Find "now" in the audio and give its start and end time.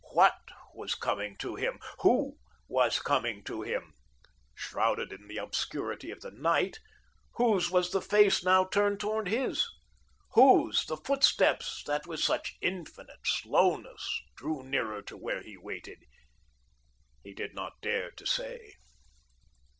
8.43-8.65